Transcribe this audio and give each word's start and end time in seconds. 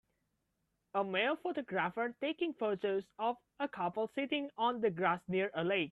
A 0.95 1.03
male 1.03 1.35
photographer 1.35 2.15
taking 2.21 2.53
photos 2.55 3.03
of 3.19 3.35
a 3.59 3.67
couple 3.67 4.09
sitting 4.15 4.49
on 4.57 4.81
the 4.81 4.89
grass 4.89 5.21
near 5.27 5.51
a 5.53 5.63
lake. 5.63 5.89